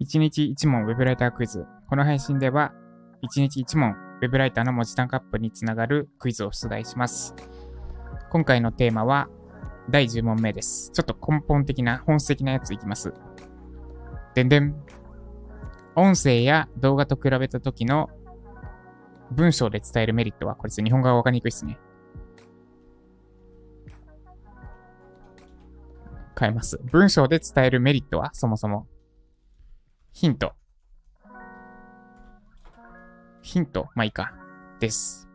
[0.00, 1.66] 1日1問 Web ライタークイズ。
[1.88, 2.72] この配信では、
[3.24, 7.34] 1日1問 Web ライターの文字単価アップにつながるクイズを出題します。
[8.30, 9.28] 今回のテーマは、
[9.90, 10.92] 第10問目です。
[10.92, 13.12] ちょっと根本的な、本質的なやついきます。
[14.36, 14.76] でんでん。
[15.96, 18.10] 音声や動画と比べた時の
[19.32, 21.80] 文章で伝えるメリットは、これ日本語がわかりにくいっすね。
[26.42, 26.80] 変えます。
[26.90, 28.88] 文章で伝えるメリットは、そもそも。
[30.12, 30.54] ヒント。
[33.42, 34.32] ヒントまあいいか。
[34.80, 35.28] です。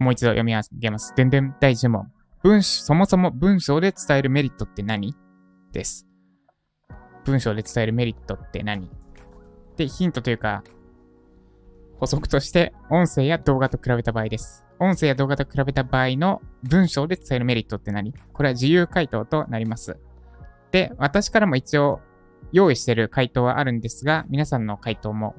[0.00, 1.14] もう一度読み上げます。
[1.14, 2.12] でんでん第10問。
[2.42, 5.14] 文そもそも文章で伝えるメリットって何？
[5.70, 6.08] です。
[7.24, 8.90] 文章で伝えるメリットって何？
[9.76, 10.64] で、ヒントというか、
[12.00, 14.64] 補足として、音声や動画と比べた場合です。
[14.80, 18.14] 音声や動画と比べた場合の文章で伝えるメリットって何？
[18.32, 19.98] これは自由回答となります。
[20.72, 22.00] で、私からも一応
[22.50, 25.36] 用意してる回答はあるんですが、皆さんの回答も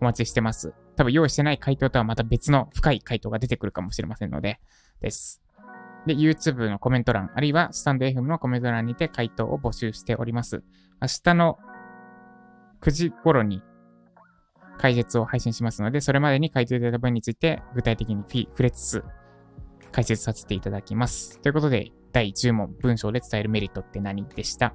[0.00, 0.72] お待ちしてます。
[0.94, 4.60] 多分用意してない回答とはまた別の深い回答が出てくるかもしれませんので、
[5.00, 5.42] です。
[6.06, 10.62] で、YouTube のコメント欄、あるいはスタンド FM のコメント欄にて回答を募集しております。
[11.02, 11.58] 明日の
[12.82, 13.62] 9時頃に
[14.86, 19.04] 解説を配信しますので、それまでに書いていただいた分について、具体的に触れつつ、
[19.90, 21.40] 解説させていただきます。
[21.40, 24.74] ということで、第10問、文章で伝えるメリットって何でした？